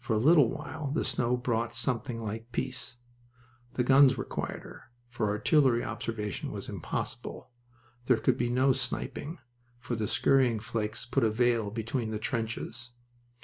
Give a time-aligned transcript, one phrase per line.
[0.00, 2.96] For a little while the snow brought something like peace.
[3.74, 7.50] The guns were quieter, for artillery observation was impossible.
[8.06, 9.38] There could be no sniping,
[9.78, 12.90] for the scurrying flakes put a veil between the trenches.